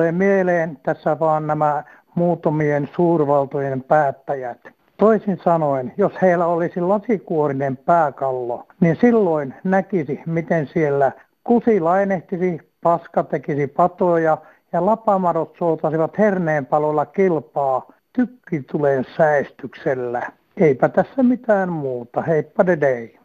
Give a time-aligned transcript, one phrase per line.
[0.00, 4.58] Tulee mieleen tässä vaan nämä muutamien suurvaltojen päättäjät.
[4.96, 11.12] Toisin sanoen, jos heillä olisi lasikuorinen pääkallo, niin silloin näkisi, miten siellä
[11.44, 14.38] kusi lainehtisi, paska tekisi patoja
[14.72, 20.22] ja lapamadot suoltaisivat herneenpalolla kilpaa tykkituleen säestyksellä.
[20.56, 22.22] Eipä tässä mitään muuta.
[22.22, 23.19] Heippa dedei.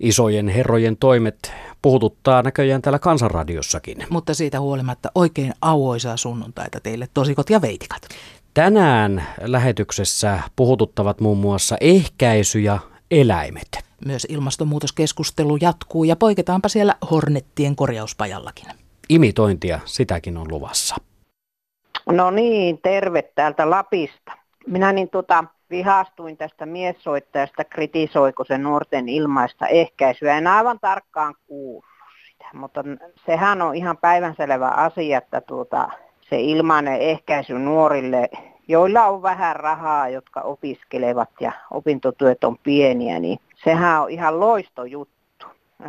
[0.00, 4.06] Isojen herrojen toimet puhututtaa näköjään täällä kansanradiossakin.
[4.10, 8.08] Mutta siitä huolimatta oikein auoisaa sunnuntaita teille tosikot ja veitikat.
[8.54, 12.78] Tänään lähetyksessä puhututtavat muun muassa ehkäisy ja
[13.10, 13.68] eläimet.
[14.06, 18.66] Myös ilmastonmuutoskeskustelu jatkuu ja poiketaanpa siellä Hornettien korjauspajallakin.
[19.08, 20.96] Imitointia sitäkin on luvassa.
[22.06, 24.32] No niin, terve täältä Lapista.
[24.66, 30.38] Minä niin tota, vihastuin tästä miessoittajasta, kritisoiko se nuorten ilmaista ehkäisyä.
[30.38, 31.84] En aivan tarkkaan kuullut
[32.28, 32.84] sitä, mutta
[33.26, 35.88] sehän on ihan päivänselvä asia, että tuota,
[36.20, 38.28] se ilmainen ehkäisy nuorille,
[38.68, 45.14] joilla on vähän rahaa, jotka opiskelevat ja opintotyöt on pieniä, niin sehän on ihan loistojuttu.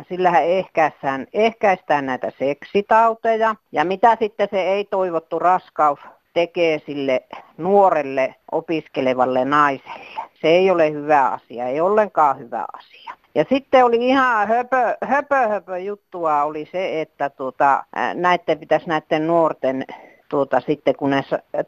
[0.08, 5.98] Sillähän ehkäistään, ehkäistään näitä seksitauteja ja mitä sitten se ei-toivottu raskaus
[6.36, 7.24] tekee sille
[7.56, 10.20] nuorelle opiskelevalle naiselle.
[10.40, 13.12] Se ei ole hyvä asia, ei ollenkaan hyvä asia.
[13.34, 19.26] Ja sitten oli ihan höpö, höpö, höpö juttua oli se, että tuota, näiden pitäisi näiden
[19.26, 19.84] nuorten
[20.28, 21.22] tuota, sitten kun ne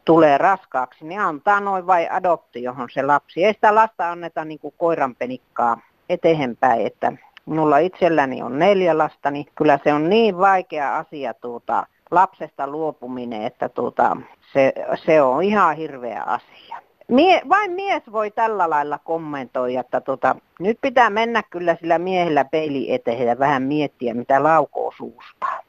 [0.05, 3.45] tulee raskaaksi, niin antaa noin vai adoptiohon se lapsi.
[3.45, 5.77] Ei sitä lasta anneta niin kuin koiranpenikkaa
[6.09, 7.13] eteenpäin, että
[7.45, 13.41] minulla itselläni on neljä lasta, niin kyllä se on niin vaikea asia tuota, lapsesta luopuminen,
[13.41, 14.17] että tuota,
[14.53, 14.73] se,
[15.05, 16.77] se on ihan hirveä asia.
[17.07, 22.45] Mie, vain mies voi tällä lailla kommentoida, että tuota, nyt pitää mennä kyllä sillä miehellä
[22.45, 25.63] peili eteen ja vähän miettiä, mitä laukoo suustaan.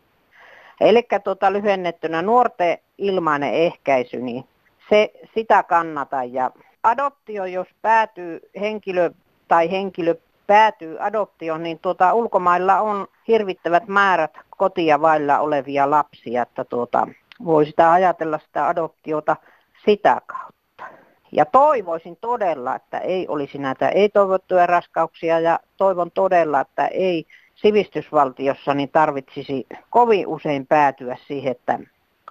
[0.81, 4.45] Eli tuota, lyhennettynä nuorten ilmainen ehkäisy, niin
[4.89, 6.25] se, sitä kannata.
[6.25, 6.51] Ja
[6.83, 9.11] adoptio, jos päätyy henkilö
[9.49, 10.15] tai henkilö
[10.47, 17.09] päätyy adoptioon, niin tuota, ulkomailla on hirvittävät määrät kotia vailla olevia lapsia, että tuota,
[17.45, 19.37] voi sitä ajatella sitä adoptiota
[19.85, 20.85] sitä kautta.
[21.33, 28.75] Ja toivoisin todella, että ei olisi näitä ei-toivottuja raskauksia ja toivon todella, että ei sivistysvaltiossa
[28.75, 31.79] niin tarvitsisi kovin usein päätyä siihen, että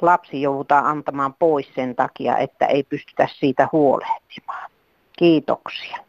[0.01, 4.71] lapsi joudutaan antamaan pois sen takia, että ei pystytä siitä huolehtimaan.
[5.19, 6.08] Kiitoksia.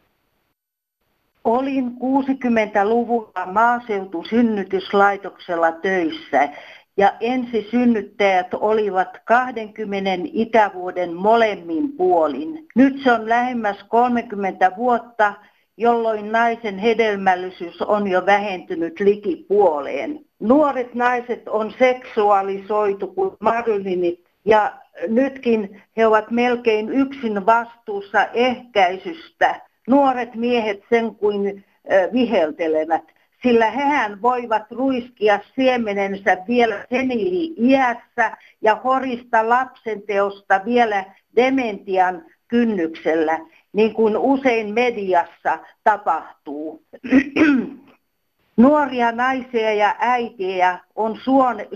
[1.44, 6.48] Olin 60-luvulla maaseutusynnytyslaitoksella töissä
[6.96, 12.66] ja ensisynnyttäjät olivat 20 ikävuoden molemmin puolin.
[12.74, 15.34] Nyt se on lähemmäs 30 vuotta,
[15.76, 20.24] jolloin naisen hedelmällisyys on jo vähentynyt liki puoleen.
[20.40, 24.72] Nuoret naiset on seksuaalisoitu kuin Marylinit ja
[25.08, 29.69] nytkin he ovat melkein yksin vastuussa ehkäisystä.
[29.88, 31.64] Nuoret miehet sen kuin
[32.12, 33.04] viheltelevät
[33.42, 41.04] sillä hehän voivat ruiskia siemenensä vielä senili-iässä ja horista lapsenteosta vielä
[41.36, 43.38] dementian kynnyksellä,
[43.72, 46.82] niin kuin usein mediassa tapahtuu.
[48.56, 51.18] Nuoria naisia ja äitiä on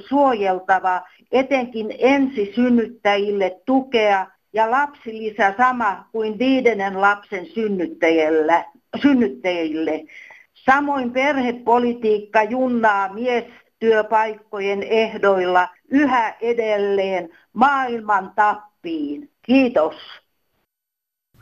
[0.08, 8.64] suojeltava etenkin ensisynnyttäjille tukea ja lapsilisä sama kuin viidennen lapsen synnyttäjille.
[9.02, 10.04] synnyttäjille.
[10.54, 19.30] Samoin perhepolitiikka junnaa miestyöpaikkojen ehdoilla yhä edelleen maailman tappiin.
[19.42, 19.94] Kiitos.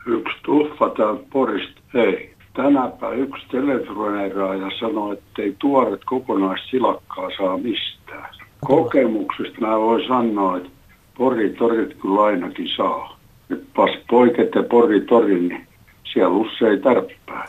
[0.07, 1.81] Yksi tuffa täältä Porista.
[1.93, 8.35] Hei, tänäpä yksi telefoneeraaja sanoi, että ei tuoret kokonaisilakkaa saa mistään.
[8.67, 10.69] Kokemuksesta mä voin sanoa, että
[11.17, 13.19] poritorit kyllä ainakin saa.
[13.49, 15.67] Nyt pas poiket ja poritorin, niin
[16.13, 17.47] siellä usein tärppää.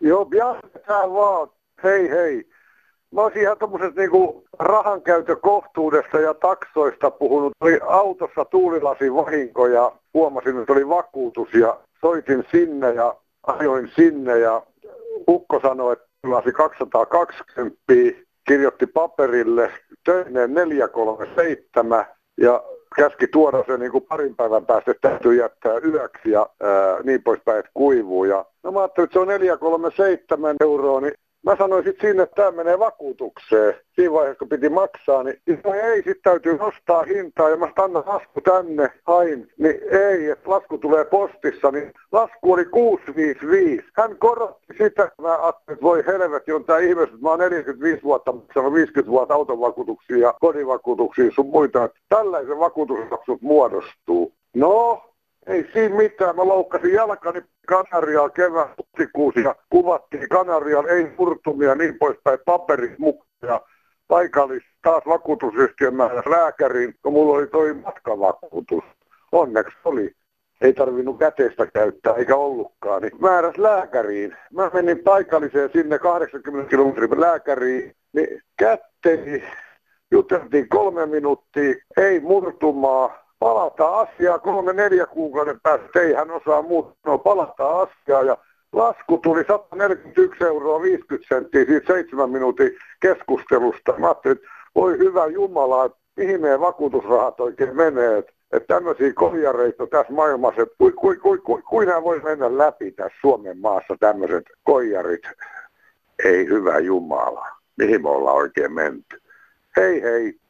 [0.00, 0.28] Joo,
[0.86, 1.48] tää vaan.
[1.84, 2.44] Hei hei.
[3.14, 7.52] Mä olisin ihan tuommoisesta niinku rahankäytökohtuudesta ja taksoista puhunut.
[7.60, 13.14] Oli autossa tuulilasin vahinko ja huomasin, että oli vakuutus ja soitin sinne ja
[13.46, 14.62] ajoin sinne ja
[15.28, 19.70] ukko sanoi, että lasi 220, kirjoitti paperille
[20.04, 22.06] töineen 437
[22.40, 22.62] ja
[22.96, 27.22] käski tuoda se niin kuin parin päivän päästä, että täytyy jättää yöksi ja ää, niin
[27.22, 28.24] poispäin, että kuivuu.
[28.24, 31.14] Ja no mä ajattelin, että se on 437 euroa, niin
[31.44, 33.74] Mä sanoin sitten sinne, että tämä menee vakuutukseen.
[33.94, 38.02] Siinä vaiheessa, kun piti maksaa, niin no ei, sitten täytyy nostaa hintaa ja mä anna
[38.06, 39.48] lasku tänne, hain.
[39.58, 43.84] Niin ei, että lasku tulee postissa, niin lasku oli 655.
[43.96, 45.10] Hän korotti sitä.
[45.20, 49.10] Mä ajattelin, että voi helvetti, on tämä ihme, että mä oon 45 vuotta maksanut 50
[49.10, 51.88] vuotta autovakuutuksia ja kodivakuutuksia sun muita.
[52.08, 54.32] Tällaisen vakuutusmaksut muodostuu.
[54.54, 55.02] No,
[55.46, 56.36] ei siinä mitään.
[56.36, 63.28] Mä loukkasin jalkani Kanariaa kevään huhtikuussa ja kuvattiin Kanarian ei murtumia niin poispäin paperit mukaan.
[63.42, 63.60] Ja
[64.08, 68.84] paikallis taas vakuutusyhtiön määrässä lääkäriin, kun mulla oli toi matkavakuutus.
[69.32, 70.12] Onneksi oli.
[70.60, 73.02] Ei tarvinnut käteistä käyttää, eikä ollutkaan.
[73.02, 74.36] Niin määräs lääkäriin.
[74.52, 79.44] Mä menin paikalliseen sinne 80 kilometrin lääkäriin, niin kätteni
[80.10, 86.94] juteltiin kolme minuuttia, ei murtumaa, palataan asiaa kolme neljä kuukauden päästä, ei hän osaa muuta,
[87.06, 88.36] no palataan asiaa ja
[88.72, 92.70] lasku tuli 141 euroa 50 senttiä siitä seitsemän minuutin
[93.00, 93.94] keskustelusta.
[93.98, 99.86] Mä ajattelin, että voi hyvä Jumala, että mihin meidän vakuutusrahat oikein menee, että, tämmöisiä koijareita
[99.86, 103.96] tässä maailmassa, että kuin kui, kui, kui, kui nämä voi mennä läpi tässä Suomen maassa
[104.00, 105.22] tämmöiset koijarit.
[106.24, 107.46] Ei hyvä Jumala,
[107.76, 109.22] mihin me ollaan oikein menty.
[109.76, 110.43] Hei hei.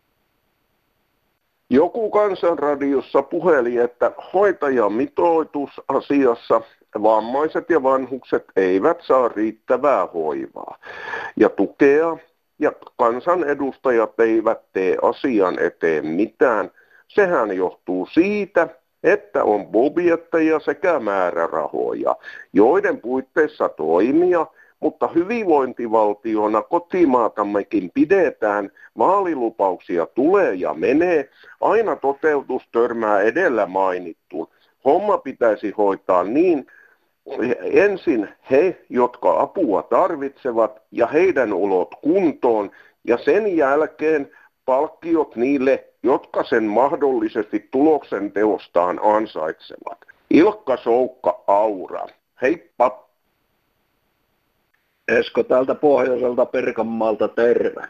[1.74, 6.60] Joku kansanradiossa puheli, että hoitajamitoitusasiassa
[7.02, 10.78] vammaiset ja vanhukset eivät saa riittävää hoivaa
[11.36, 12.16] ja tukea
[12.58, 16.70] ja kansanedustajat eivät tee asian eteen mitään.
[17.08, 18.68] Sehän johtuu siitä,
[19.04, 22.16] että on budjetteja sekä määrärahoja,
[22.52, 24.46] joiden puitteissa toimia–
[24.84, 31.28] mutta hyvinvointivaltiona kotimaatammekin pidetään, vaalilupauksia tulee ja menee,
[31.60, 34.48] aina toteutus törmää edellä mainittuun.
[34.84, 36.66] Homma pitäisi hoitaa niin,
[37.60, 42.70] ensin he, jotka apua tarvitsevat ja heidän olot kuntoon
[43.04, 44.30] ja sen jälkeen
[44.64, 49.98] palkkiot niille, jotka sen mahdollisesti tuloksen teostaan ansaitsevat.
[50.30, 52.06] Ilkka Soukka Aura.
[52.42, 53.04] Heippa!
[55.08, 57.88] Esko täältä pohjoiselta Pirkanmaalta terve.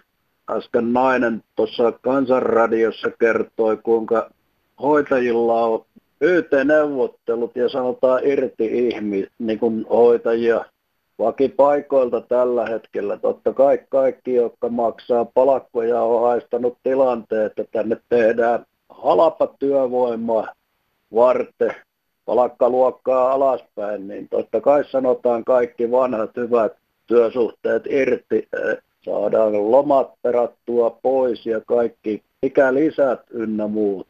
[0.50, 4.30] Äsken nainen tuossa kansanradiossa kertoi, kuinka
[4.82, 5.84] hoitajilla on
[6.20, 10.64] YT-neuvottelut ja sanotaan irti ihmi, niin kuin hoitajia
[11.18, 13.16] vakipaikoilta tällä hetkellä.
[13.16, 20.46] Totta kai kaikki, jotka maksaa palakkoja, on haistanut tilanteet, että tänne tehdään halpa työvoima
[21.14, 21.74] varten
[22.24, 26.72] palakkaluokkaa alaspäin, niin totta kai sanotaan kaikki vanhat hyvät
[27.06, 28.48] työsuhteet irti,
[29.04, 32.22] saadaan lomat perattua pois ja kaikki
[32.70, 34.06] lisät ynnä muut.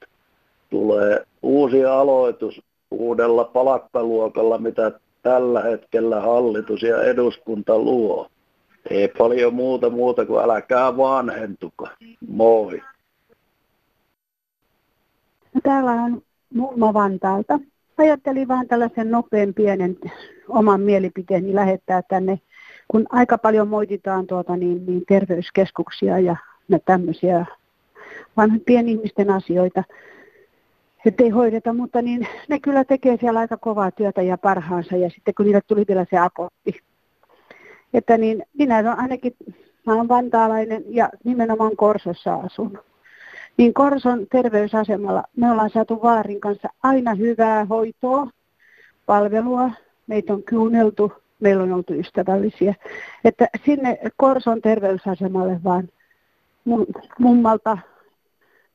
[0.71, 4.93] Tulee uusi aloitus uudella palakkaluokalla, mitä
[5.23, 8.29] tällä hetkellä hallitus ja eduskunta luo.
[8.91, 11.89] Ei paljon muuta muuta kuin äläkää vanhentuka.
[12.29, 12.83] Moi.
[15.55, 16.23] No, täällä on
[16.55, 17.59] Mumma Vantaalta.
[17.99, 19.97] Ajattelin vähän tällaisen nopean pienen
[20.49, 22.41] oman mielipiteeni lähettää tänne
[22.89, 26.37] kun aika paljon moititaan tuota, niin, niin terveyskeskuksia ja
[26.85, 27.47] tämmöisiä
[28.37, 29.85] vanhempien ihmisten asioita,
[31.07, 35.11] että ei hoideta, mutta niin ne kyllä tekee siellä aika kovaa työtä ja parhaansa ja
[35.11, 36.81] sitten kun niille tuli vielä se apotti.
[37.95, 39.37] Että niin minä olen ainakin,
[39.87, 42.79] mä olen vantaalainen ja nimenomaan Korsossa asun.
[43.57, 48.27] Niin Korson terveysasemalla me ollaan saatu Vaarin kanssa aina hyvää hoitoa,
[49.07, 49.71] palvelua,
[50.07, 51.13] meitä on kuunneltu,
[51.45, 52.75] meillä on oltu ystävällisiä.
[53.25, 55.89] Että sinne Korson terveysasemalle vaan
[57.19, 57.79] mummalta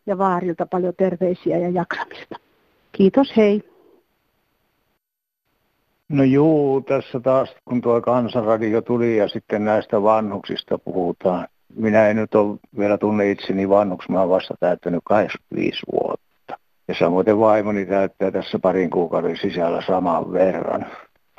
[0.06, 2.36] ja vaarilta paljon terveisiä ja jaksamista.
[2.92, 3.64] Kiitos, hei.
[6.10, 11.48] No juu, tässä taas kun tuo kansanradio tuli ja sitten näistä vanhuksista puhutaan.
[11.76, 16.58] Minä en nyt ole vielä tunne itseni vanhuksi, mä vasta täyttänyt 85 vuotta.
[16.88, 20.86] Ja samoin vaimoni täyttää tässä parin kuukauden sisällä saman verran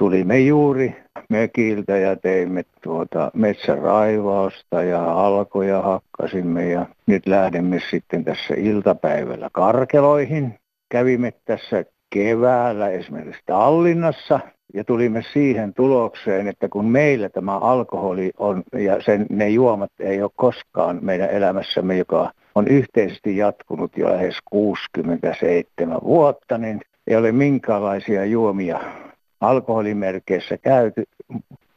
[0.00, 0.96] tulimme juuri
[1.28, 10.54] mökiltä ja teimme tuota metsäraivausta ja alkoja hakkasimme ja nyt lähdemme sitten tässä iltapäivällä karkeloihin.
[10.88, 14.40] Kävimme tässä keväällä esimerkiksi Tallinnassa
[14.74, 20.22] ja tulimme siihen tulokseen, että kun meillä tämä alkoholi on ja sen, ne juomat ei
[20.22, 27.32] ole koskaan meidän elämässämme, joka on yhteisesti jatkunut jo lähes 67 vuotta, niin ei ole
[27.32, 28.80] minkäänlaisia juomia
[29.40, 31.04] alkoholimerkeissä käyty,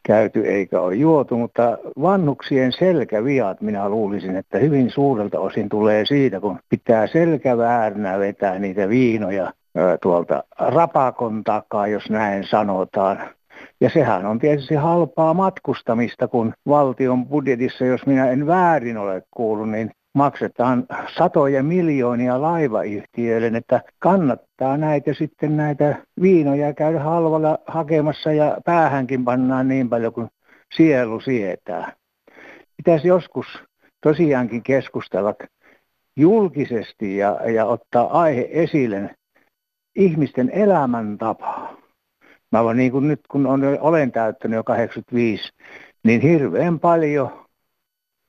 [0.04, 6.40] käyty eikä ole juotu, mutta vanhuksien selkäviat minä luulisin, että hyvin suurelta osin tulee siitä,
[6.40, 9.54] kun pitää selkäväärnä vetää niitä viinoja
[10.02, 13.20] tuolta rapakon takaa, jos näin sanotaan.
[13.82, 19.70] Ja sehän on tietysti halpaa matkustamista, kun valtion budjetissa, jos minä en väärin ole kuullut,
[19.70, 20.86] niin maksetaan
[21.18, 29.68] satoja miljoonia laivayhtiöille, että kannattaa näitä sitten näitä viinoja käydä halvalla hakemassa ja päähänkin pannaan
[29.68, 30.28] niin paljon kuin
[30.76, 31.94] sielu sietää.
[32.78, 33.46] Pitäisi joskus
[34.02, 35.34] tosiaankin keskustella
[36.16, 39.16] julkisesti ja, ja ottaa aihe esille
[39.96, 41.76] ihmisten elämäntapaa.
[42.52, 43.48] Mä olen niin kuin nyt, kun
[43.80, 45.50] olen täyttänyt jo 85,
[46.04, 47.43] niin hirveän paljon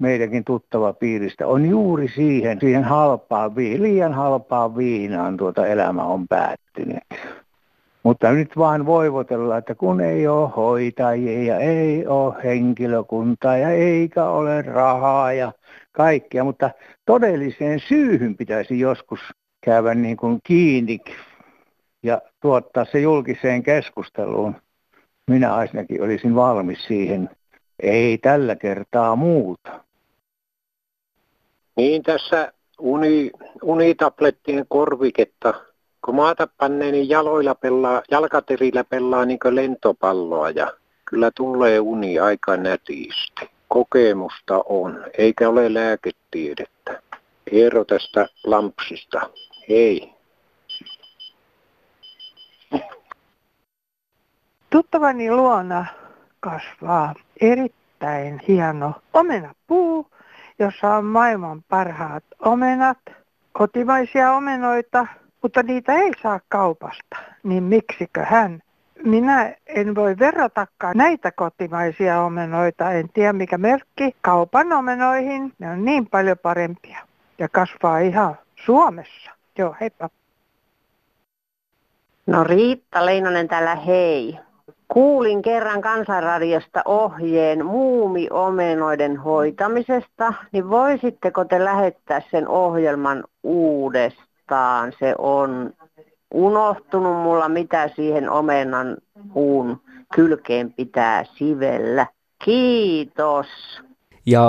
[0.05, 7.03] meidänkin tuttava piiristä on juuri siihen, siihen halpaan, liian halpaan viinaan tuota elämä on päättynyt.
[8.03, 14.25] Mutta nyt vaan voivotella, että kun ei ole hoitajia ja ei ole henkilökuntaa ja eikä
[14.25, 15.53] ole rahaa ja
[15.93, 16.71] kaikkea, mutta
[17.07, 19.21] todelliseen syyhyn pitäisi joskus
[19.65, 20.99] käydä niin kuin kiinni
[22.03, 24.57] ja tuottaa se julkiseen keskusteluun.
[25.31, 27.31] Minä ainakin olisin valmis siihen.
[27.83, 29.84] Ei tällä kertaa muuta.
[31.77, 33.31] Niin tässä uni,
[33.63, 35.55] unitablettien korviketta,
[36.05, 40.73] kun maata pannee, niin jaloilla pelaa, jalkaterillä pelaa niin lentopalloa ja
[41.05, 43.51] kyllä tulee uni aika nätisti.
[43.69, 47.03] Kokemusta on, eikä ole lääketiedettä.
[47.53, 49.21] Eero tästä lampsista.
[49.69, 50.15] Hei.
[54.71, 55.87] Tuttavani luona
[56.41, 60.07] kasvaa erittäin hieno omenapuu,
[60.59, 62.99] jossa on maailman parhaat omenat,
[63.53, 65.07] kotimaisia omenoita,
[65.43, 67.17] mutta niitä ei saa kaupasta.
[67.43, 68.61] Niin miksikö hän?
[69.05, 75.53] Minä en voi verratakaan näitä kotimaisia omenoita, en tiedä mikä merkki, kaupan omenoihin.
[75.59, 76.99] Ne on niin paljon parempia
[77.39, 79.31] ja kasvaa ihan Suomessa.
[79.59, 80.11] Joo, heippa.
[82.27, 84.39] No Riitta Leinonen täällä hei.
[84.95, 94.93] Kuulin kerran kansanradiosta ohjeen muumiomenoiden hoitamisesta, niin voisitteko te lähettää sen ohjelman uudestaan?
[94.99, 95.71] Se on
[96.35, 98.97] unohtunut mulla, mitä siihen omenan
[99.33, 99.81] puun
[100.15, 102.07] kylkeen pitää sivellä.
[102.45, 103.47] Kiitos.
[104.27, 104.43] Ja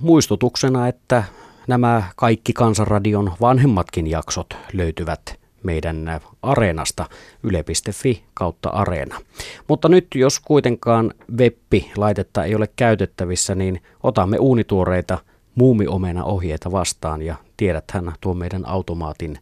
[0.00, 1.24] muistutuksena, että
[1.68, 7.06] nämä kaikki Kansanradion vanhemmatkin jaksot löytyvät meidän areenasta
[7.42, 9.20] yle.fi kautta areena.
[9.68, 15.18] Mutta nyt jos kuitenkaan webbi-laitetta ei ole käytettävissä, niin otamme uunituoreita
[15.54, 19.38] muumiomena ohjeita vastaan ja tiedäthän tuo meidän automaatin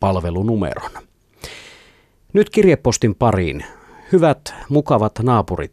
[0.00, 0.90] palvelunumeron.
[2.32, 3.64] Nyt kirjepostin pariin.
[4.12, 5.72] Hyvät, mukavat naapurit,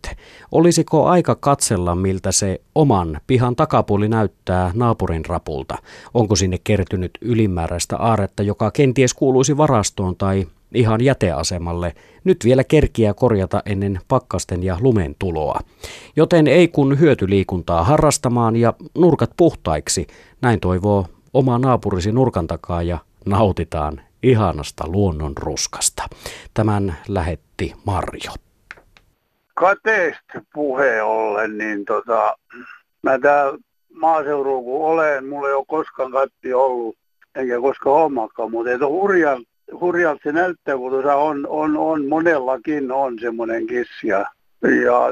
[0.51, 5.77] olisiko aika katsella, miltä se oman pihan takapuoli näyttää naapurin rapulta?
[6.13, 13.13] Onko sinne kertynyt ylimääräistä aaretta, joka kenties kuuluisi varastoon tai ihan jäteasemalle, nyt vielä kerkiä
[13.13, 15.59] korjata ennen pakkasten ja lumen tuloa.
[16.15, 20.07] Joten ei kun hyötyliikuntaa harrastamaan ja nurkat puhtaiksi,
[20.41, 26.03] näin toivoo oma naapurisi nurkan takaa ja nautitaan ihanasta luonnon ruskasta.
[26.53, 28.31] Tämän lähetti Marjo.
[29.53, 32.37] Kateesti puhe ollen, niin tota,
[33.03, 33.57] mä täällä
[33.93, 36.95] maaseudulla kun olen, mulla ei ole koskaan katti ollut,
[37.35, 39.45] enkä koskaan hommakaan, mutta että hurjan,
[39.79, 44.17] hurjalta se näyttää, kun tuossa on, on, on, monellakin on semmoinen kissia.
[44.17, 44.25] Ja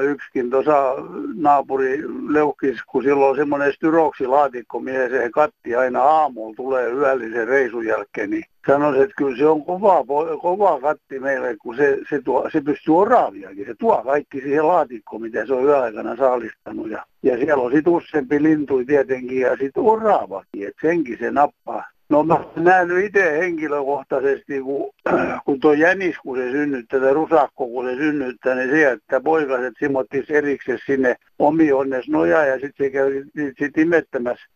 [0.00, 0.94] yksikin tuossa
[1.34, 7.86] naapuri leukis, kun silloin on semmoinen styroksilaatikko, mihin se katti aina aamulla tulee yöllisen reisun
[7.86, 10.04] jälkeen, niin sanoisin, että kyllä se on kova,
[10.42, 13.66] kova katti meille, kun se, se, tuo, se pystyy oraaviakin.
[13.66, 16.90] Se tuo kaikki siihen laatikkoon, mitä se on yöaikana saalistanut.
[16.90, 21.84] Ja, ja siellä on sitten useampi lintu tietenkin ja sitten oraavakin, että senkin se nappaa.
[22.10, 24.60] No mä näen itse henkilökohtaisesti,
[25.44, 29.74] kun, tuo jänis, kun se synnyttää, tai rusakko, kun se synnyttää, niin se, että poikaset
[29.78, 33.24] simottis erikseen sinne omi onnes nojaa ja sitten se käy
[33.58, 34.46] sit imettämässä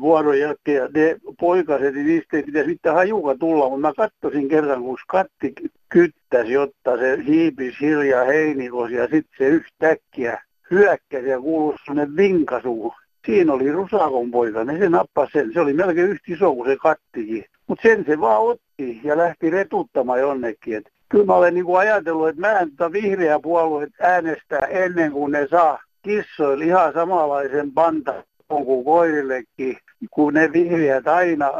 [0.00, 0.76] vuoron jälkeen.
[0.76, 4.98] Ja ne poikaset, niin niistä ei pitäisi mitään hajuka tulla, mutta mä katsoisin kerran, kun
[5.08, 5.54] katti
[5.88, 12.92] kyttäsi, jotta se hiipisi hiljaa heinikos ja sitten se yhtäkkiä hyökkäsi ja kuului sellainen vinkasuun
[13.26, 15.52] Siinä oli Rusakon poika, niin se nappasi sen.
[15.52, 17.44] Se oli melkein yhtä iso kuin se kattikin.
[17.66, 20.76] Mutta sen se vaan otti ja lähti retuttamaan jonnekin.
[20.76, 25.32] Et kyllä mä olen niinku ajatellut, että mä en tota vihreä puolue äänestää ennen kuin
[25.32, 29.76] ne saa kissoille ihan samanlaisen panta kuin koirillekin,
[30.10, 31.50] kun ne vihreät aina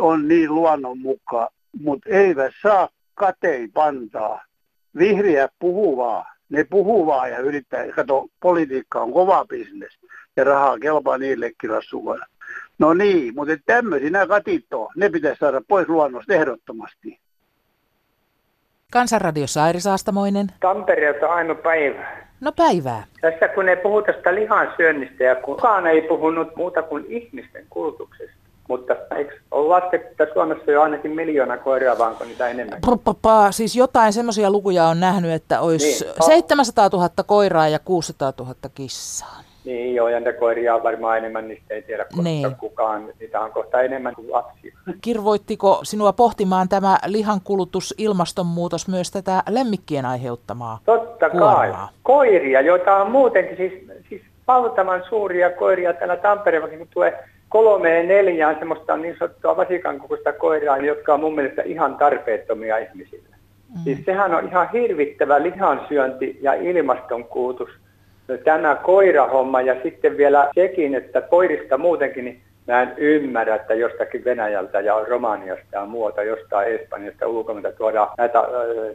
[0.00, 1.48] on niin luonnon mukaan.
[1.80, 4.44] Mutta eivät saa katei pantaa.
[4.98, 6.33] Vihreät puhuvaa.
[6.54, 9.98] Ne puhuvaa ja yrittää, kato, politiikka on kova bisnes
[10.36, 12.26] ja rahaa kelpaa niillekin rassuvana.
[12.78, 14.88] No niin, mutta tämmöisinä katit on.
[14.96, 17.18] Ne pitäisi saada pois luonnosta ehdottomasti.
[18.92, 20.46] Kansanradiossa Airi Saastamoinen.
[20.60, 22.24] Tampereelta Aino Päivä.
[22.40, 23.04] No päivää.
[23.20, 28.43] Tässä kun ei puhu tästä lihan syönnistä ja kukaan ei puhunut muuta kuin ihmisten kulutuksesta.
[28.68, 32.78] Mutta eikö ole laskettu, että Suomessa on ainakin miljoona koiraa, vaan onko niitä enemmän?
[33.04, 36.14] Papa, siis jotain semmoisia lukuja on nähnyt, että olisi niin.
[36.26, 39.44] 700 000 koiraa ja 600 000 kissaa.
[39.64, 42.56] Niin joo, ja ne koiria on varmaan enemmän, niistä ei tiedä niin.
[42.56, 43.08] kukaan.
[43.20, 44.76] Niitä on kohta enemmän kuin lapsia.
[45.00, 51.86] Kirvoittiko sinua pohtimaan tämä lihankulutus, ilmastonmuutos myös tätä lemmikkien aiheuttamaa Totta kuormaa?
[51.86, 51.94] kai.
[52.02, 53.72] Koiria, joita on muutenkin siis,
[54.08, 60.32] siis valtavan suuria koiria täällä Tampereella, kun tulee kolmeen neljään semmoista niin sanottua vasikan kokoista
[60.32, 63.28] koiraa, jotka on mun mielestä ihan tarpeettomia ihmisille.
[63.74, 63.80] Mm.
[63.84, 67.68] Siis sehän on ihan hirvittävä lihansyönti ja ilmastonkuutus
[68.44, 74.24] tämä koirahomma ja sitten vielä sekin, että koirista muutenkin, niin mä en ymmärrä, että jostakin
[74.24, 78.38] Venäjältä ja Romaniasta ja muuta, jostain Espanjasta ulkomailta tuodaan näitä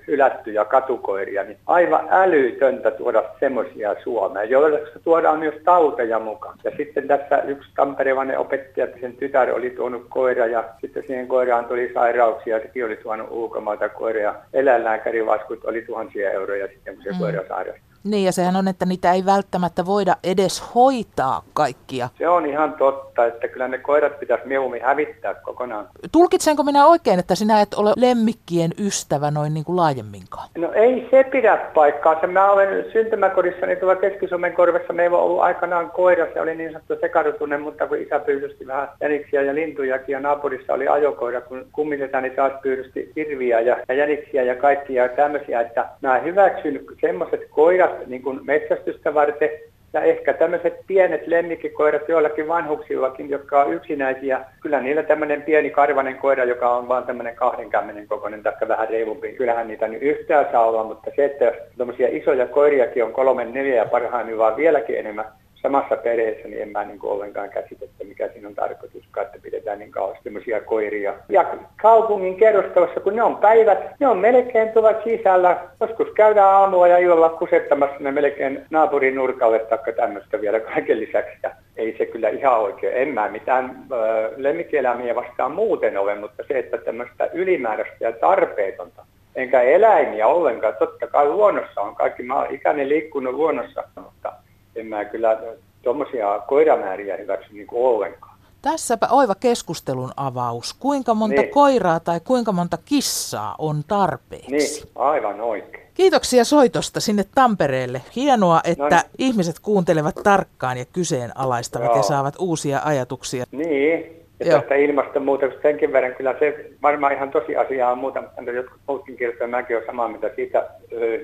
[0.08, 6.58] hylättyjä katukoiria, niin aivan älytöntä tuoda semmoisia Suomeen, joilla tuodaan myös tauteja mukaan.
[6.64, 11.28] Ja sitten tässä yksi tamperevainen opettaja, että sen tytär oli tuonut koira ja sitten siihen
[11.28, 14.36] koiraan tuli sairauksia sekin oli tuonut ulkomailta koiria.
[14.54, 17.20] Eläinlääkärivaskut oli tuhansia euroja sitten, kun se mm.
[17.20, 17.89] koira sairastui.
[18.04, 22.10] Niin, ja sehän on, että niitä ei välttämättä voida edes hoitaa kaikkia.
[22.18, 25.88] Se on ihan totta, että kyllä ne koirat pitäisi mieluummin hävittää kokonaan.
[26.12, 30.50] Tulkitsenko minä oikein, että sinä et ole lemmikkien ystävä noin niin kuin laajemminkaan?
[30.58, 32.28] No ei se pidä paikkaa.
[32.28, 36.28] Mä olen syntymäkodissa, niin tuolla Keski-Suomen korvessa meillä on ollut aikanaan koira.
[36.34, 40.74] Se oli niin sanottu sekarutunen, mutta kun isä pyydysti vähän jäniksiä ja lintujakin ja naapurissa
[40.74, 45.62] oli ajokoira, kun kummisetä, niin taas pyydysti hirviä ja, ja jäniksiä ja kaikkia tämmöisiä.
[45.62, 49.50] Että mä hyväksyn semmoiset koirat, niin kuin metsästystä varten
[49.94, 54.42] ja ehkä tämmöiset pienet lemmikkikoirat joillakin vanhuksillakin, jotka on yksinäisiä.
[54.62, 59.32] Kyllä niillä tämmöinen pieni karvanen koira, joka on vaan tämmöinen 20 kokoinen tai vähän reilumpi.
[59.32, 63.76] Kyllähän niitä nyt yhtään saa olla, mutta se, että tämmöisiä isoja koiriakin on kolme, neljä
[63.76, 65.26] ja parhaimmillaan vieläkin enemmän,
[65.62, 69.40] samassa perheessä, niin en mä niin kuin ollenkaan käsitä, että mikä siinä on tarkoitus, että
[69.42, 71.14] pidetään niin kauheasti tämmöisiä koiria.
[71.30, 71.46] Ja
[71.82, 75.58] kaupungin kerrostalossa, kun ne on päivät, ne on melkein tuolla sisällä.
[75.80, 81.38] Joskus käydään aamua ja illalla kusettamassa ne melkein naapurin nurkalle taikka tämmöistä vielä kaiken lisäksi.
[81.44, 82.98] Ja ei se kyllä ihan oikein.
[82.98, 89.06] En mä mitään äh, lemmikkieläimiä vastaan muuten ole, mutta se, että tämmöistä ylimääräistä ja tarpeetonta
[89.36, 90.76] enkä eläimiä ollenkaan.
[90.80, 94.34] Totta kai luonnossa on kaikki, mä oon ikäinen liikkunut luonnossa, mutta
[94.80, 95.38] en mä kyllä
[95.82, 98.40] tuommoisia koiramääriä hyväksy niin kuin ollenkaan.
[98.62, 100.74] Tässäpä oiva keskustelun avaus.
[100.74, 101.52] Kuinka monta niin.
[101.52, 104.52] koiraa tai kuinka monta kissaa on tarpeeksi?
[104.52, 105.90] Niin, aivan oikein.
[105.94, 108.02] Kiitoksia soitosta sinne Tampereelle.
[108.16, 109.04] Hienoa, että no niin.
[109.18, 111.98] ihmiset kuuntelevat tarkkaan ja kyseenalaistavat Joo.
[111.98, 113.46] ja saavat uusia ajatuksia.
[113.52, 114.60] Niin, ja Joo.
[114.60, 119.52] tästä ilmastonmuutoksesta senkin verran kyllä se varmaan ihan tosiasia on muuta, mutta jotkut muutkin kirjoittavat,
[119.52, 120.70] mäkin olen samaa, mitä siitä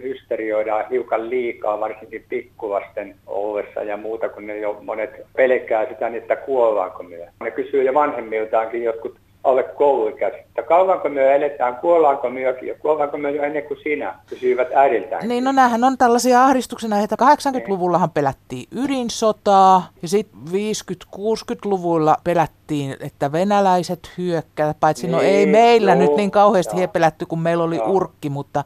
[0.03, 6.21] hysterioidaan hiukan liikaa, varsinkin pikkulasten ollessa ja muuta, kun ne jo monet pelkää sitä, niin
[6.21, 7.17] että kuollaanko me.
[7.43, 10.45] Ne kysyy jo vanhemmiltaankin jotkut alle kouluikäiset.
[10.67, 15.27] Kauanko me eletään, kuollaanko myökin ja kuollaanko me jo ennen kuin sinä, kysyivät äidiltään.
[15.27, 17.15] Niin, no näähän on tällaisia ahdistuksen aiheita.
[17.15, 25.49] 80-luvullahan pelättiin ydinsotaa ja sitten 50-60-luvulla pelättiin, että venäläiset hyökkäävät, paitsi niin, no ei niin,
[25.49, 27.89] meillä joo, nyt niin kauheasti he pelätty, kun meillä oli joo.
[27.89, 28.63] urkki, mutta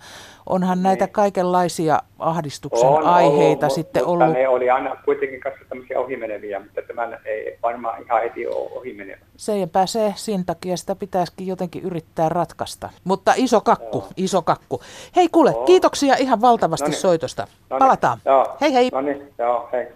[0.49, 0.83] onhan niin.
[0.83, 4.37] näitä kaikenlaisia ahdistuksen on aiheita ollut, sitten mutta ollut.
[4.37, 9.17] ne oli aina kuitenkin kanssa tämmöisiä ohimeneviä, mutta tämä ei varmaan ihan heti ole ohimenevä.
[9.37, 12.89] Se ei pääse siinä takia sitä pitäisikin jotenkin yrittää ratkaista.
[13.03, 14.07] Mutta iso kakku, Joo.
[14.17, 14.81] iso kakku.
[15.15, 15.65] Hei kuule, Joo.
[15.65, 17.01] kiitoksia ihan valtavasti Noniin.
[17.01, 17.41] soitosta.
[17.41, 17.79] Noniin.
[17.79, 18.19] Palataan.
[18.25, 18.57] Joo.
[18.61, 18.89] Hei hei.
[18.93, 19.33] Noniin.
[19.37, 19.87] Joo, hei.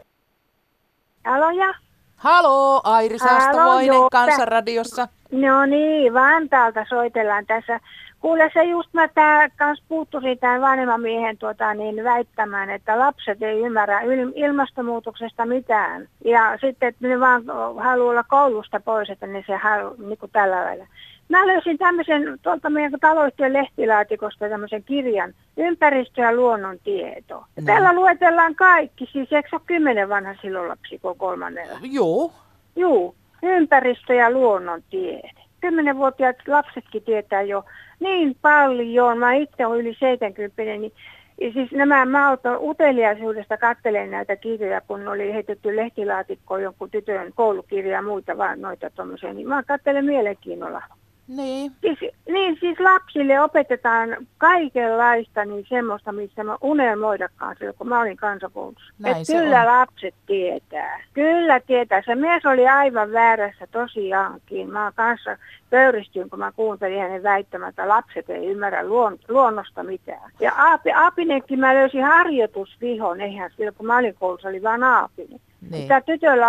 [1.25, 1.73] Aloja.
[2.15, 5.07] Halo, Airi Saastamoinen Kansanradiossa.
[5.31, 7.79] No niin, Vantaalta soitellaan tässä.
[8.23, 13.41] Kuule se just mä tää kans puuttuisin tämän vanhemman miehen tuota, niin väittämään, että lapset
[13.41, 14.01] ei ymmärrä
[14.35, 16.07] ilmastonmuutoksesta mitään.
[16.25, 17.43] Ja sitten, että ne vaan
[17.77, 20.87] haluaa olla koulusta pois, että ne se haluaa niin kuin tällä lailla.
[21.29, 27.35] Mä löysin tämmöisen tuolta meidän taloyhtiön lehtilaatikosta tämmöisen kirjan, Ympäristö- ja luonnontieto.
[27.35, 27.63] No.
[27.65, 31.79] Täällä luetellaan kaikki, siis eikö se ole kymmenen vanha silloin lapsi kolmannella?
[31.81, 32.31] Joo.
[32.75, 35.31] Joo, ympäristö- ja luonnontiede.
[35.61, 37.65] Kymmenenvuotiaat lapsetkin tietää jo
[37.99, 39.17] niin paljon.
[39.17, 40.93] Mä itse olen yli 70, niin
[41.41, 47.33] ja siis nämä, mä otan uteliaisuudesta katselen näitä kirjoja, kun oli heitetty lehtilaatikkoon jonkun tytön
[47.35, 50.81] koulukirja ja muita vaan noita tuommoisia, niin mä katselen mielenkiinnolla.
[51.27, 51.71] Niin.
[51.81, 58.17] Siis, niin, siis lapsille opetetaan kaikenlaista niin semmoista, missä mä unelmoidakaan silloin, kun mä olin
[58.17, 58.93] kansakoulussa.
[58.99, 59.67] Näin Et kyllä on.
[59.67, 61.03] lapset tietää.
[61.13, 62.01] Kyllä tietää.
[62.05, 64.69] Se mies oli aivan väärässä tosiaankin.
[64.69, 65.37] Mä kanssa
[65.69, 70.31] pöyristyin, kun mä kuuntelin hänen väittämään, että lapset ei ymmärrä luon, luonnosta mitään.
[70.39, 75.39] Ja Aapi, Aapinenkin mä löysin harjoitusvihon, eihän silloin kun mä olin koulussa, oli vaan Aapinen.
[75.71, 75.87] Niin.
[75.87, 76.47] Tämä tytöllä,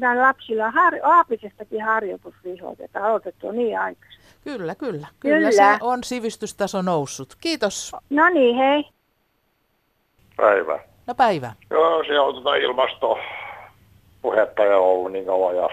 [0.00, 4.20] tämän lapsilla har, aapisestakin harjoitusvihot, että aloitettu on niin aikaisin.
[4.44, 5.06] Kyllä, kyllä.
[5.20, 5.52] Kyllä, Kyllä.
[5.52, 7.36] se on sivistystaso noussut.
[7.40, 7.92] Kiitos.
[8.10, 8.84] No niin, hei.
[10.36, 10.78] Päivä.
[11.06, 11.52] No päivä.
[11.70, 15.68] Joo, se on tuota ilmastopuhetta ja ollut niin kauan ja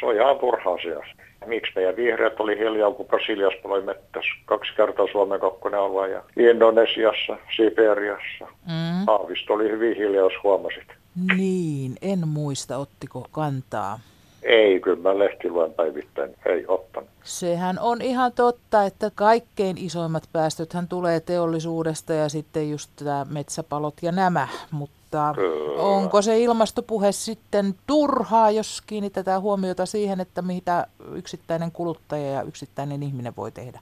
[0.00, 0.98] se on ihan turha asia.
[1.46, 6.22] Miksi meidän vihreät oli hiljaa, kun Brasiliassa oli mettässä kaksi kertaa Suomen kakkonen alue ja
[6.36, 8.44] Indonesiassa, Siperiassa.
[8.66, 9.06] Mm.
[9.06, 10.88] Haavisto oli hyvin hiljaa, jos huomasit.
[11.36, 14.00] Niin, en muista, ottiko kantaa.
[14.42, 16.34] Ei, kyllä mä lehti luen päivittäin.
[16.46, 17.08] Ei ottanut.
[17.24, 23.94] Sehän on ihan totta, että kaikkein isoimmat päästöthän tulee teollisuudesta ja sitten just tämä metsäpalot
[24.02, 25.34] ja nämä, mutta
[25.78, 33.02] onko se ilmastopuhe sitten turhaa, jos kiinnitetään huomiota siihen, että mitä yksittäinen kuluttaja ja yksittäinen
[33.02, 33.80] ihminen voi tehdä?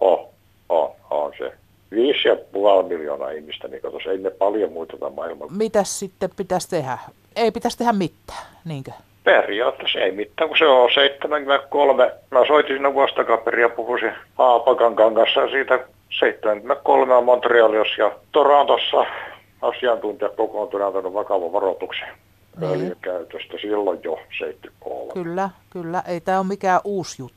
[0.00, 0.26] On,
[0.68, 1.52] on, on se.
[1.90, 5.52] Viisi ja puoli miljoonaa ihmistä, niin katos, ei ne paljon muuteta maailmalla.
[5.56, 6.98] Mitäs sitten pitäisi tehdä?
[7.36, 8.90] Ei pitäisi tehdä mitään, niinkö?
[9.24, 12.12] Periaatteessa ei mitään, kun se on 73.
[12.30, 15.84] Mä soitin sinne vuosi takaperin ja puhuisin Haapakan kanssa siitä
[16.18, 19.06] 73 on Montrealissa ja Torontossa
[19.62, 22.08] asiantuntijat kokoontuneet antanut vakavan varoituksen
[22.60, 22.70] Niin.
[22.72, 25.12] öljykäytöstä silloin jo 73.
[25.12, 26.02] Kyllä, kyllä.
[26.08, 27.35] Ei tämä ole mikään uusi juttu.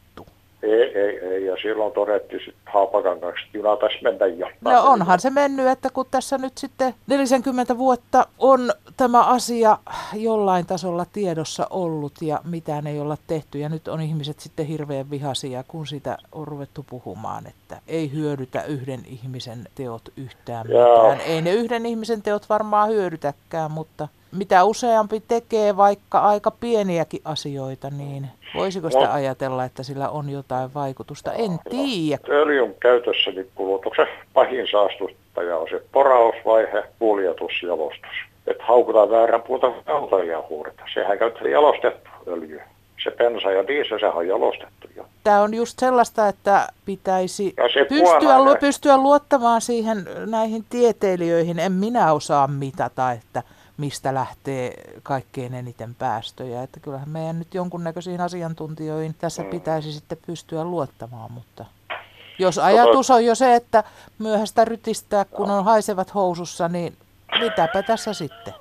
[0.64, 4.48] Ei, ei, ei, ja silloin todettiin sitten Haapakan kanssa, että juna taisi mennä jo.
[4.62, 9.78] No onhan se mennyt, että kun tässä nyt sitten 40 vuotta on tämä asia
[10.14, 13.60] jollain tasolla tiedossa ollut ja mitään ei olla tehty.
[13.60, 18.64] Ja nyt on ihmiset sitten hirveän vihaisia, kun sitä on ruvettu puhumaan, että ei hyödytä
[18.64, 21.12] yhden ihmisen teot yhtään Joo.
[21.12, 21.30] mitään.
[21.30, 27.90] Ei ne yhden ihmisen teot varmaan hyödytäkään, mutta mitä useampi tekee vaikka aika pieniäkin asioita,
[27.90, 31.34] niin voisiko sitä Mut- ajatella, että sillä on jotain vaikutusta?
[31.34, 32.22] En tiedä.
[32.30, 38.12] Öljyn käytössä niin kulutuksen pahin saastuttaja on se porausvaihe, kuljetus, jalostus.
[38.48, 40.84] Että haukutaan väärän puolta autoja huurita.
[40.94, 42.62] Sehän käyttää jalostettu öljy.
[43.04, 45.06] Se bensa ja diesel, sehän on jalostettu jo.
[45.24, 51.60] Tämä on just sellaista, että pitäisi se pystyä, puolella- lu, pystyä luottamaan siihen näihin tieteilijöihin.
[51.60, 53.44] En minä osaa mitata, että
[53.80, 56.64] mistä lähtee kaikkein eniten päästöjä.
[56.64, 61.66] Että kyllähän meidän nyt jonkunnäköisiin asiantuntijoihin tässä pitäisi sitten pystyä luottamaan, mutta
[62.40, 63.84] jos ajatus on jo se, että
[64.20, 66.98] myöhäistä rytistää, kun on haisevat housussa, niin
[67.40, 68.54] mitäpä tässä sitten?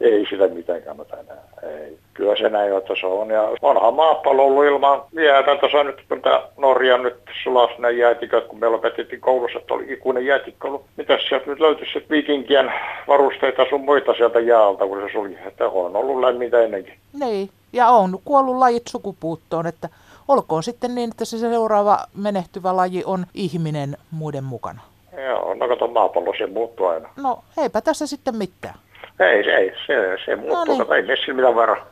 [0.00, 1.44] Ei sitä mitään kannata enää.
[1.62, 1.98] Ei.
[2.14, 3.30] Kyllä se näin, että se on.
[3.30, 5.56] Ja onhan maapallo ollut ilman jäätä.
[5.56, 9.92] Tuossa nyt, kun tämä Norja nyt sulas ne jäätiköt, kun meillä opetettiin koulussa, että oli
[9.92, 10.84] ikuinen jäätikko ollut.
[10.96, 12.72] Mitäs sieltä nyt löytyisi viikinkien
[13.08, 15.38] varusteita sun muita sieltä jäältä, kun se suli.
[15.46, 16.94] Että on ollut lämmintä ennenkin.
[17.20, 19.88] Niin, ja on kuollut lajit sukupuuttoon, että
[20.28, 24.80] olkoon sitten niin, että se seuraava menehtyvä laji on ihminen muiden mukana.
[25.26, 27.08] Joo, no kato maapallo, se muuttuu aina.
[27.16, 28.74] No, eipä tässä sitten mitään.
[29.20, 30.78] Ei, se ei, se, se muuttuu, niin.
[30.78, 31.86] kato, ei me sillä mitään varaa.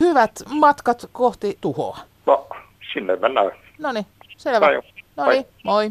[0.00, 1.98] Hyvät matkat kohti tuhoa.
[2.26, 2.46] No,
[2.92, 3.50] sinne mennään.
[3.78, 4.06] No niin,
[4.36, 4.66] selvä.
[5.16, 5.90] No niin, moi.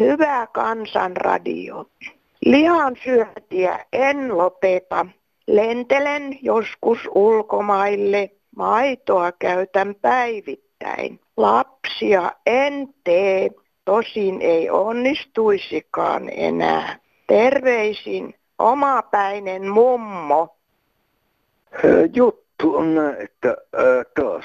[0.00, 1.86] Hyvä kansanradio.
[2.44, 5.06] Lihan syöntiä en lopeta.
[5.46, 8.30] Lentelen joskus ulkomaille.
[8.56, 11.20] Maitoa käytän päivittäin.
[11.36, 13.50] Lapsia en tee.
[13.84, 16.98] Tosin ei onnistuisikaan enää.
[17.26, 20.56] Terveisin omapäinen mummo.
[22.14, 24.44] Juttu on näin, että ää, taas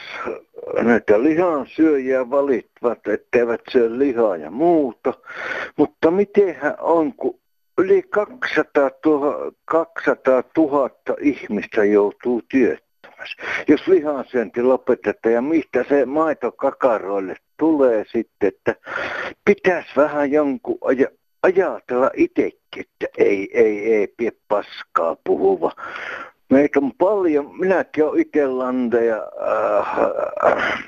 [0.83, 5.13] näitä lihansyöjiä valittavat, etteivät syö lihaa ja muuta.
[5.77, 7.39] Mutta mitenhän on, kun
[7.77, 10.89] yli 200 000, 200 000
[11.21, 13.35] ihmistä joutuu työttömäksi.
[13.67, 18.75] Jos lihansyönti lopetetaan ja mistä se maito kakaroille tulee sitten, että
[19.45, 21.07] pitäisi vähän jonkun aja,
[21.43, 25.71] ajatella itsekin, että ei, ei, ei pidä paskaa puhuva.
[26.49, 29.17] Meitä on paljon, minäkin olen itse landeja,
[30.51, 30.83] äh,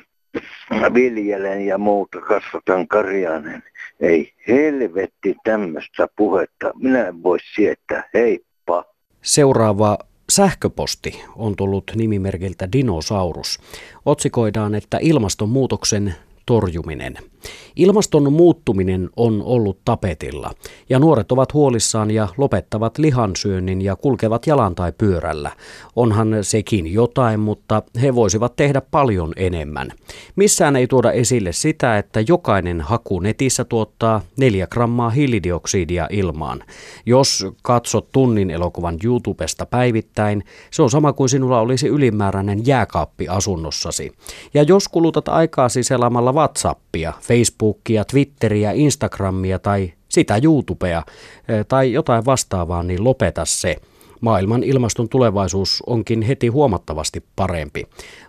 [0.94, 3.64] viljelen ja muuta, kasvatan karjaa, niin
[4.00, 6.72] ei helvetti tämmöistä puhetta.
[6.76, 8.86] Minä en voi sietää, heippa.
[9.22, 9.98] Seuraava
[10.32, 13.60] sähköposti on tullut nimimerkiltä Dinosaurus.
[14.06, 16.16] Otsikoidaan, että ilmastonmuutoksen
[16.52, 17.18] torjuminen–
[17.76, 20.52] Ilmaston muuttuminen on ollut tapetilla
[20.90, 25.52] ja nuoret ovat huolissaan ja lopettavat lihansyönnin ja kulkevat jalan tai pyörällä.
[25.96, 29.92] Onhan sekin jotain, mutta he voisivat tehdä paljon enemmän.
[30.36, 36.64] Missään ei tuoda esille sitä, että jokainen haku netissä tuottaa 4 grammaa hiilidioksidia ilmaan.
[37.06, 44.12] Jos katsot tunnin elokuvan YouTubesta päivittäin, se on sama kuin sinulla olisi ylimääräinen jääkaappi asunnossasi.
[44.54, 51.04] Ja jos kulutat aikaa siselaamalla WhatsAppia, Facebookia, Twitteriä, Instagramia tai sitä YouTubea
[51.48, 53.76] eh, tai jotain vastaavaa, niin lopeta se.
[54.22, 57.88] Maailman ilmaston tulevaisuus onkin heti huomattavasti parempi.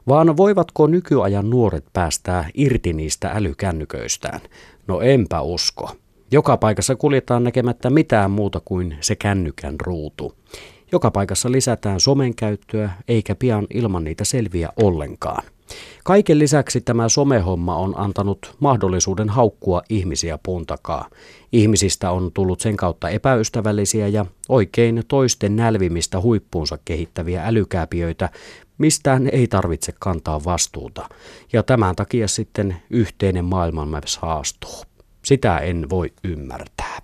[0.08, 4.40] Vaan voivatko nykyajan nuoret päästää irti niistä älykännyköistään?
[4.86, 5.90] No enpä usko.
[6.30, 10.34] Joka paikassa kuljetaan näkemättä mitään muuta kuin se kännykän ruutu.
[10.92, 15.44] Joka paikassa lisätään somen käyttöä, eikä pian ilman niitä selviä ollenkaan.
[16.04, 21.08] Kaiken lisäksi tämä somehomma on antanut mahdollisuuden haukkua ihmisiä puun takaa.
[21.52, 28.28] Ihmisistä on tullut sen kautta epäystävällisiä ja oikein toisten nälvimistä huippuunsa kehittäviä älykääpiöitä,
[28.78, 31.08] mistään ei tarvitse kantaa vastuuta.
[31.52, 34.84] Ja tämän takia sitten yhteinen maailmamme haastuu.
[35.24, 37.01] Sitä en voi ymmärtää.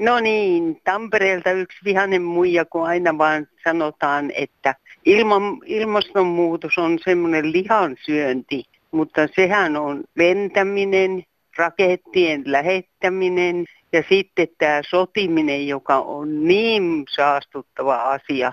[0.00, 7.52] No niin, Tampereelta yksi vihanen muija, kun aina vaan sanotaan, että ilman, ilmastonmuutos on semmoinen
[7.52, 11.24] lihansyönti, mutta sehän on lentäminen,
[11.56, 18.52] rakettien lähettäminen ja sitten tämä sotiminen, joka on niin saastuttava asia.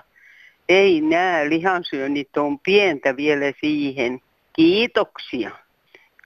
[0.68, 4.20] Ei nämä lihansyönnit on pientä vielä siihen.
[4.52, 5.50] Kiitoksia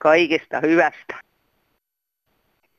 [0.01, 1.32] kaikesta hyvästä.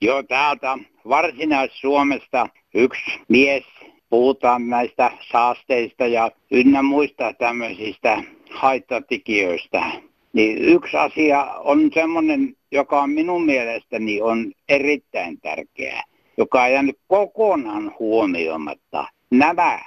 [0.04, 0.78] Joo, täältä
[1.10, 3.63] Varsinais-Suomesta yksi mies
[4.10, 9.92] puhutaan näistä saasteista ja ynnä muista tämmöisistä haittatekijöistä.
[10.34, 16.04] Niin yksi asia on semmoinen, joka on minun mielestäni on erittäin tärkeä,
[16.38, 19.06] joka on jäänyt kokonaan huomioimatta.
[19.32, 19.80] Nämä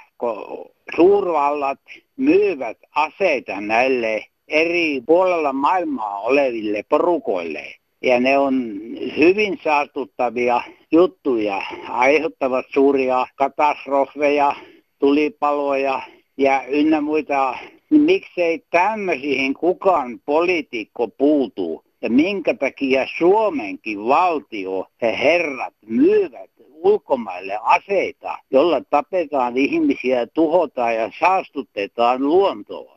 [0.95, 1.79] suurvallat
[2.15, 8.79] myyvät aseita näille eri puolella maailmaa oleville porukoille ja ne on
[9.17, 14.55] hyvin saastuttavia juttuja, aiheuttavat suuria katastrofeja,
[14.99, 16.01] tulipaloja
[16.37, 17.57] ja ynnä muita.
[17.89, 21.83] Miksei tämmöisiin kukaan poliitikko puutu?
[22.01, 31.11] Ja minkä takia Suomenkin valtio ja herrat myyvät ulkomaille aseita, jolla tapetaan ihmisiä, tuhotaan ja
[31.19, 32.96] saastutetaan luontoa?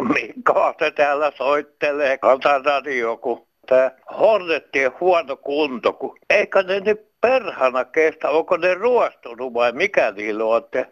[0.00, 7.84] Minkä se täällä soittelee kansanradio, kun tämä Hornettien huono kunto, kun eikä ne nyt perhana
[7.84, 10.86] kestä, onko ne ruostunut vai mikä niillä on, että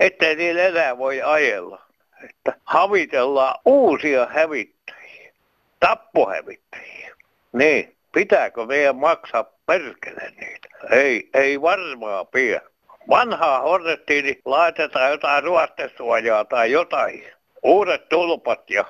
[0.00, 1.82] ettei niillä enää voi ajella.
[2.24, 5.32] Että havitellaan uusia hävittäjiä,
[5.80, 7.14] tappohävittäjiä.
[7.52, 10.68] Niin, pitääkö meidän maksaa perkele niitä?
[10.90, 12.60] Ei, ei varmaan pidä.
[13.08, 17.24] Vanhaa hornettiin niin laitetaan jotain ruostesuojaa tai jotain
[17.62, 18.84] uudet tulpat ja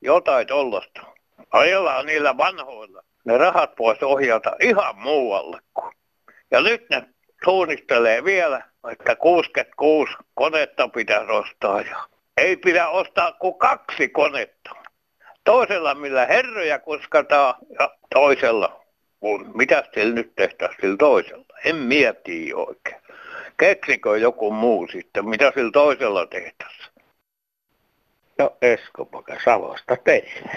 [0.00, 1.00] jotain tollasta.
[1.50, 5.58] Ajellaan niillä vanhoilla ne rahat pois ohjalta ihan muualle.
[6.50, 7.02] Ja nyt ne
[7.44, 14.70] suunnittelee vielä, että 66 konetta pitäisi ostaa ja ei pidä ostaa kuin kaksi konetta.
[15.44, 18.84] Toisella millä herroja kuskataan ja toisella,
[19.20, 21.44] kun mitä sillä nyt tehtäisiin sillä toisella.
[21.64, 23.02] En mieti oikein.
[23.56, 26.97] Keksikö joku muu sitten, mitä sillä toisella tehtäisiin.
[28.38, 30.50] No Esko Poka Savosta teille.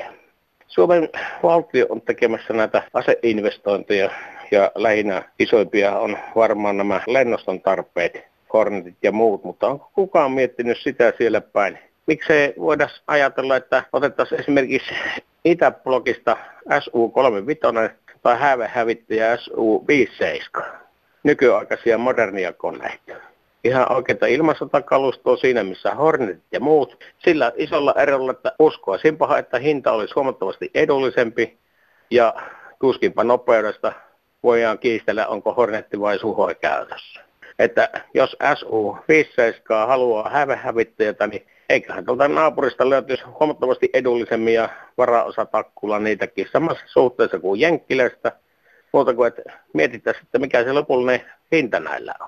[0.68, 1.10] Suomen
[1.44, 4.10] valtio on tekemässä näitä aseinvestointeja
[4.52, 10.78] ja lähinnä isoimpia on varmaan nämä lennoston tarpeet, Hornetit ja muut, mutta onko kukaan miettinyt
[10.78, 11.80] sitä siellä päin?
[12.08, 14.94] Miksei voida ajatella, että otettaisiin esimerkiksi
[15.46, 16.38] Itäblogista
[16.80, 17.90] SU-35
[18.22, 20.64] tai häivehävittäjä SU-57,
[21.24, 23.31] nykyaikaisia modernia koneita
[23.64, 27.04] ihan oikeita ilmasotakalustoa siinä, missä Hornetit ja muut.
[27.18, 31.58] Sillä isolla erolla, että uskoisinpa, että hinta olisi huomattavasti edullisempi
[32.12, 32.34] ja
[32.80, 33.94] tuskinpa nopeudesta
[34.44, 37.22] voidaan kiistellä, onko Hornetti vai Suhoi käytössä.
[37.60, 46.48] Että jos SU-57 haluaa hävehävittäjätä, niin eiköhän tuolta naapurista löytyisi huomattavasti edullisemmin ja varaosatakkulla niitäkin
[46.54, 48.32] samassa suhteessa kuin Jenkkilästä.
[48.94, 49.42] Muuta kuin, että
[49.74, 51.22] mietitään sitten, mikä se lopullinen
[51.52, 52.28] hinta näillä on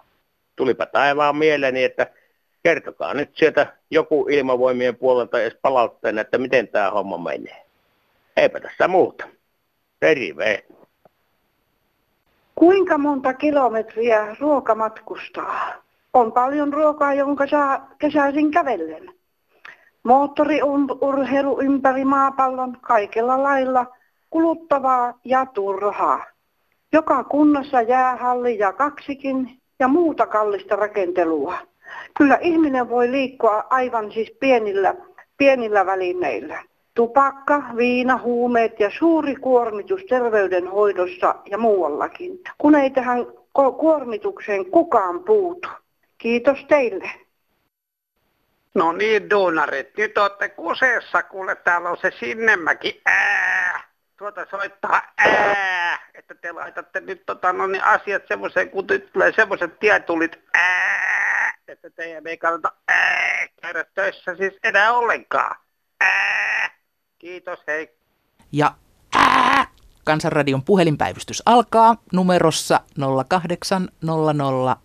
[0.56, 2.08] tulipa taivaan mieleeni, että
[2.64, 7.66] kertokaa nyt sieltä joku ilmavoimien puolelta edes palautteen, että miten tämä homma menee.
[8.38, 9.28] Eipä tässä muuta.
[10.00, 10.66] Terve.
[12.56, 15.74] Kuinka monta kilometriä ruoka matkustaa?
[16.14, 19.14] On paljon ruokaa, jonka saa kesäisin kävellen.
[20.04, 23.86] Moottoriurheilu ympäri maapallon kaikella lailla
[24.30, 26.26] kuluttavaa ja turhaa.
[26.92, 31.58] Joka kunnassa jäähalli ja kaksikin ja muuta kallista rakentelua.
[32.18, 34.96] Kyllä ihminen voi liikkua aivan siis pienillä,
[35.38, 36.64] pienillä välineillä.
[36.94, 42.40] Tupakka, viina, huumeet ja suuri kuormitus terveydenhoidossa ja muuallakin.
[42.58, 43.26] Kun ei tähän
[43.78, 45.70] kuormitukseen kukaan puutu.
[46.18, 47.12] Kiitos teille.
[48.76, 53.84] No niin, duunarit, nyt olette kuseessa, kuule täällä on se Sinnemäki, ää,
[54.32, 59.80] tuota soittaa ää, että te laitatte nyt tota, no niin, asiat semmoiseen, kun tulee semmoiset
[59.80, 65.56] tietulit ää, että teidän ei kannata ää, käydä töissä siis enää ollenkaan.
[66.02, 66.70] Ää,
[67.20, 67.98] kiitos, hei.
[68.52, 68.76] Ja
[69.16, 69.68] ää,
[70.04, 72.80] Kansanradion puhelinpäivystys alkaa numerossa
[73.28, 74.82] 0800